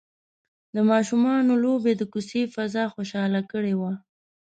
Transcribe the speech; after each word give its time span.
د 0.75 0.77
ماشومانو 0.91 1.53
لوبې 1.63 1.93
د 1.97 2.03
کوڅې 2.11 2.41
فضا 2.55 2.83
خوشحاله 2.93 3.41
کړې 3.51 3.73
وه. 3.79 3.93